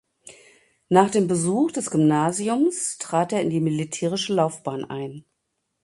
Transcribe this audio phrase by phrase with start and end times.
[0.89, 5.25] Nach dem Besuch des Gymnasiums trat er in die militärische Laufbahn ein.